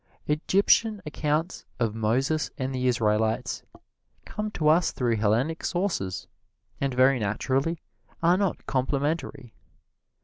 Egyptian 0.27 0.99
accounts 1.05 1.63
of 1.79 1.93
Moses 1.93 2.49
and 2.57 2.73
the 2.73 2.87
Israelites 2.87 3.61
come 4.25 4.49
to 4.49 4.67
us 4.67 4.91
through 4.91 5.17
Hellenic 5.17 5.63
sources, 5.63 6.25
and 6.79 6.91
very 6.91 7.19
naturally 7.19 7.83
are 8.23 8.35
not 8.35 8.65
complimentary. 8.65 9.53